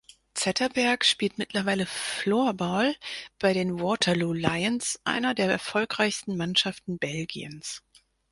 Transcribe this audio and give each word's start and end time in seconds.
Zetterberg 0.33 1.05
spielt 1.05 1.37
mittlerweile 1.37 1.85
Floorball 1.85 2.95
bei 3.37 3.53
den 3.53 3.79
Waterloo 3.79 4.33
Lions, 4.33 4.99
einer 5.03 5.35
der 5.35 5.47
erfolgreichsten 5.51 6.37
Mannschaften 6.37 6.97
Belgiens. 6.97 7.83